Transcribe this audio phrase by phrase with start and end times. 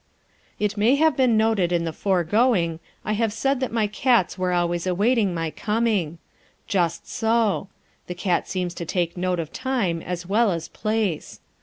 [0.57, 4.51] It may have been noted in the foregoing I have said that my cats were
[4.51, 6.17] always awaiting my coming.
[6.67, 7.67] Just so.
[8.07, 11.39] The cat seems to take note of time as well as place.